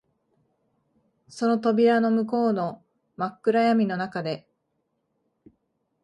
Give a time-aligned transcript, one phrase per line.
[1.29, 2.83] その扉の向こうの
[3.17, 4.49] 真っ暗闇の中で、